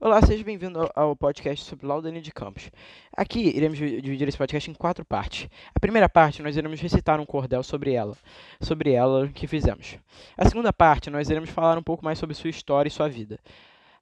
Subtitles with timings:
[0.00, 2.70] Olá, seja bem-vindo ao- podcast sobre Laudane de Campos.
[3.16, 5.48] Aqui iremos di- dividir esse podcast em quatro partes.
[5.74, 8.16] A primeira parte nós iremos recitar um cordel sobre ela,
[8.60, 9.98] sobre ela que fizemos.
[10.36, 13.40] A segunda parte nós iremos falar um pouco mais sobre sua história e sua vida.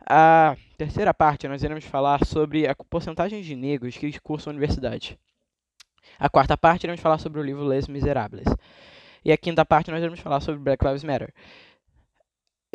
[0.06, 5.18] A terceira parte nós iremos falar sobre a porcentagem de negros que cursam a universidade.
[6.18, 8.44] A quarta parte iremos falar sobre o livro Les Miserables.
[9.24, 11.32] E a quinta parte nós iremos falar sobre Black Lives Matter.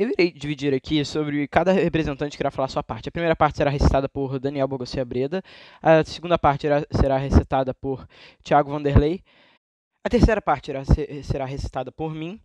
[0.01, 3.07] Eu irei dividir aqui sobre cada representante que irá falar sua parte.
[3.07, 5.43] A primeira parte será recitada por Daniel Bogossia Breda,
[5.79, 8.07] a segunda parte irá, será recitada por
[8.43, 9.21] Thiago Vanderlei,
[10.03, 12.41] a terceira parte irá ser, será recitada por mim,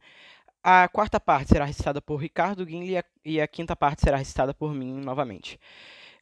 [0.62, 4.74] a quarta parte será recitada por Ricardo Guinle e a, quinta parte será recitada por
[4.74, 5.58] mim novamente.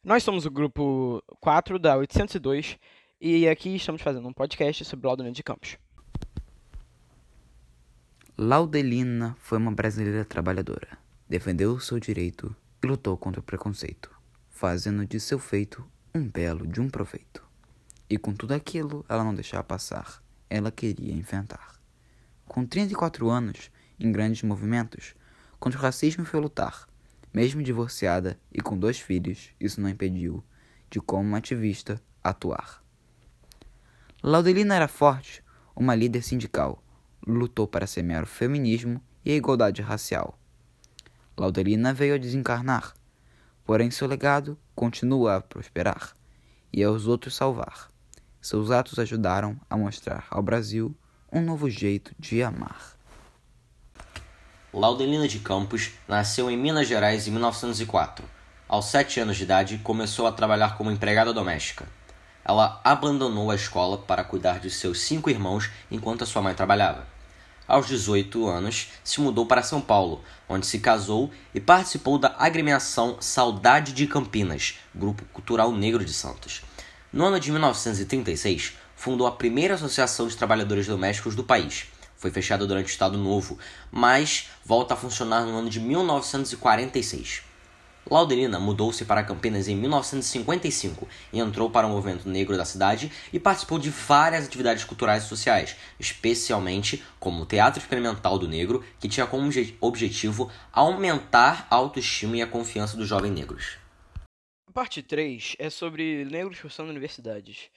[0.05, 2.79] Nós somos o grupo 4 da 802
[3.19, 5.77] e aqui estamos fazendo um podcast sobre Laudonio de Campos.
[8.37, 11.03] Laudelina foi uma brasileira trabalhadora.
[11.27, 14.11] Defendeu o seu direito e lutou contra o preconceito,
[14.49, 15.83] fazendo de seu feito
[16.13, 17.43] um belo de um proveito.
[18.07, 20.23] E com tudo aquilo, ela não deixava passar.
[20.47, 21.79] Ela queria enfrentar.
[22.47, 25.15] Com 34 anos, em grandes movimentos,
[25.59, 26.87] contra o racismo foi lutar.
[27.33, 30.43] Mesmo divorciada e com dois filhos, isso não impediu
[30.91, 32.83] de, como ativista, atuar.
[34.21, 35.43] Laudelina era forte,
[35.75, 36.83] uma líder sindical.
[37.25, 40.39] Lutou para semear o feminismo e a igualdade racial.
[41.37, 42.93] Laudelina veio a desencarnar,
[43.65, 46.13] porém seu legado continua a prosperar
[46.71, 47.89] e aos outros salvar.
[48.41, 50.95] Seus atos ajudaram a mostrar ao Brasil
[51.31, 52.95] um novo jeito de amar.
[54.73, 58.25] Laudelina de Campos nasceu em Minas Gerais em 1904.
[58.67, 61.85] Aos sete anos de idade, começou a trabalhar como empregada doméstica.
[62.43, 67.14] Ela abandonou a escola para cuidar de seus cinco irmãos enquanto sua mãe trabalhava.
[67.67, 73.17] Aos 18 anos, se mudou para São Paulo, onde se casou e participou da agremiação
[73.19, 76.61] Saudade de Campinas, grupo cultural negro de Santos.
[77.11, 81.87] No ano de 1936, fundou a primeira associação de trabalhadores domésticos do país.
[82.15, 83.57] Foi fechada durante o Estado Novo,
[83.91, 87.54] mas volta a funcionar no ano de 1946.
[88.09, 93.39] Laudelina mudou-se para Campinas em 1955 e entrou para o movimento negro da cidade e
[93.39, 99.09] participou de várias atividades culturais e sociais, especialmente como o Teatro Experimental do Negro, que
[99.09, 99.49] tinha como
[99.81, 103.77] objetivo aumentar a autoestima e a confiança dos jovens negros.
[104.71, 107.69] Parte 3 é sobre negros cursando universidades.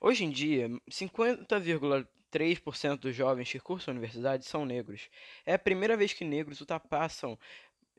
[0.00, 5.08] Hoje em dia, 50,3% dos jovens que cursam a universidade são negros.
[5.44, 7.36] É a primeira vez que negros ultrapassam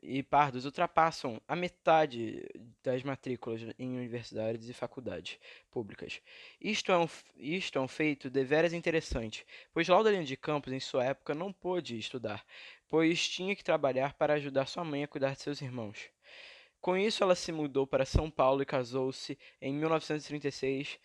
[0.08, 2.48] e pardos ultrapassam a metade
[2.82, 5.36] das matrículas em universidades e faculdades
[5.68, 6.22] públicas.
[6.60, 11.04] Isto é um, isto é um feito deveras interessante, pois Laudalina de Campos, em sua
[11.04, 12.46] época, não pôde estudar,
[12.88, 16.08] pois tinha que trabalhar para ajudar sua mãe a cuidar de seus irmãos.
[16.80, 21.00] Com isso, ela se mudou para São Paulo e casou-se em 1936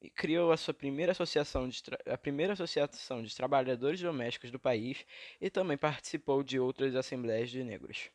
[0.00, 5.04] e criou a sua primeira associação de a primeira associação de trabalhadores domésticos do país
[5.38, 8.10] e também participou de outras assembleias de negros.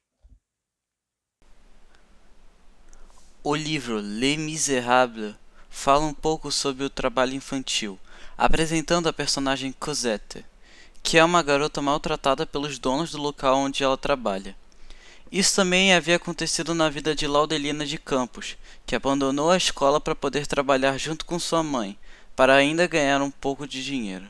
[3.48, 5.36] O livro Les Miserables
[5.70, 8.00] fala um pouco sobre o trabalho infantil,
[8.36, 10.44] apresentando a personagem Cosette,
[11.04, 14.58] que é uma garota maltratada pelos donos do local onde ela trabalha.
[15.32, 20.16] Isso também havia acontecido na vida de Laudelina de Campos, que abandonou a escola para
[20.16, 22.00] poder trabalhar junto com sua mãe,
[22.36, 24.26] para ainda ganhar um pouco de dinheiro.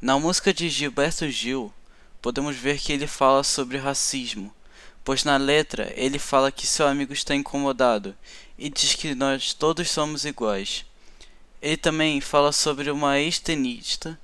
[0.00, 1.72] Na música de Gilberto Gil,
[2.20, 4.52] podemos ver que ele fala sobre racismo,
[5.10, 8.16] pois na letra ele fala que seu amigo está incomodado
[8.56, 10.84] e diz que nós todos somos iguais.
[11.60, 14.16] Ele também fala sobre uma ex-tenista,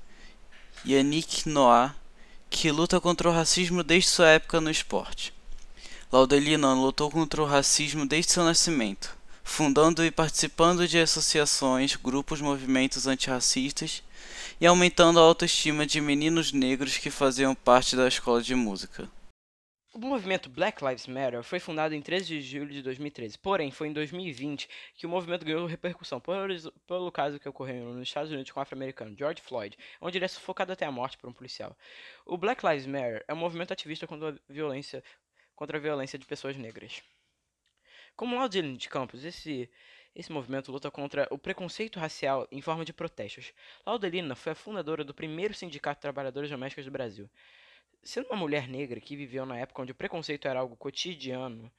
[0.87, 1.93] Yannick Noah,
[2.49, 5.35] que luta contra o racismo desde sua época no esporte.
[6.13, 13.09] Laudelina lutou contra o racismo desde seu nascimento, fundando e participando de associações, grupos, movimentos
[13.09, 14.05] antirracistas
[14.61, 19.11] e aumentando a autoestima de meninos negros que faziam parte da escola de música.
[19.93, 23.89] O movimento Black Lives Matter foi fundado em 13 de julho de 2013, porém foi
[23.89, 26.37] em 2020 que o movimento ganhou repercussão por,
[26.87, 30.28] pelo caso que ocorreu nos Estados Unidos com o afro-americano George Floyd, onde ele é
[30.28, 31.75] sufocado até a morte por um policial.
[32.27, 35.03] O Black Lives Matter é um movimento ativista contra a violência,
[35.55, 37.03] contra a violência de pessoas negras.
[38.15, 39.71] Como Laudilene de Campos, esse,
[40.15, 43.53] esse movimento luta contra o preconceito racial em forma de protestos.
[43.87, 47.31] Laudelina foi a fundadora do primeiro sindicato de trabalhadores domésticos do Brasil.
[48.07, 51.73] Sendo uma mulher negra que viveu na época onde o preconceito era algo cotidiano,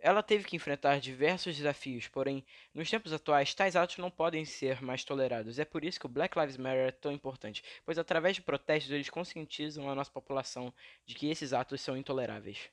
[0.00, 2.44] ela teve que enfrentar diversos desafios, porém,
[2.74, 5.60] nos tempos atuais, tais atos não podem ser mais tolerados.
[5.60, 8.90] É por isso que o Black Lives Matter é tão importante, pois através de protestos
[8.90, 10.74] eles conscientizam a nossa população
[11.06, 12.68] de que esses atos são intoleráveis.